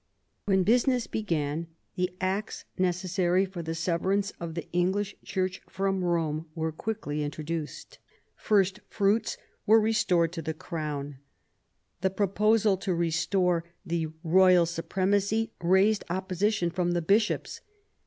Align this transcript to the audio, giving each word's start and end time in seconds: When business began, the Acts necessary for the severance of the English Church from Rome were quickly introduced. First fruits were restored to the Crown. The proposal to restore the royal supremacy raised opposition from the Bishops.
When 0.45 0.63
business 0.63 1.05
began, 1.05 1.67
the 1.95 2.09
Acts 2.19 2.65
necessary 2.75 3.45
for 3.45 3.61
the 3.61 3.75
severance 3.75 4.31
of 4.39 4.55
the 4.55 4.67
English 4.71 5.15
Church 5.23 5.61
from 5.69 6.03
Rome 6.03 6.47
were 6.55 6.71
quickly 6.71 7.21
introduced. 7.21 7.99
First 8.35 8.79
fruits 8.89 9.37
were 9.67 9.79
restored 9.79 10.31
to 10.33 10.41
the 10.41 10.55
Crown. 10.55 11.19
The 12.01 12.09
proposal 12.09 12.77
to 12.77 12.95
restore 12.95 13.63
the 13.85 14.07
royal 14.23 14.65
supremacy 14.65 15.51
raised 15.61 16.03
opposition 16.09 16.71
from 16.71 16.93
the 16.93 17.03
Bishops. 17.03 17.61